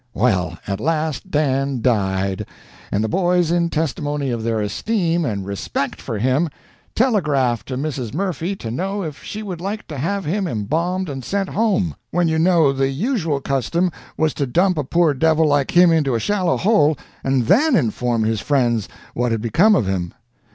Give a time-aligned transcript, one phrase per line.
[0.15, 2.47] Well, at last Dan died;
[2.91, 6.49] and the boys, in testimony of their esteem and respect for him,
[6.95, 8.11] telegraphed to Mrs.
[8.11, 12.27] Murphy to know if she would like to have him embalmed and sent home; when
[12.27, 16.19] you know the usual custom was to dump a poor devil like him into a
[16.19, 20.15] shallow hole, and then inform his friends what had become of him.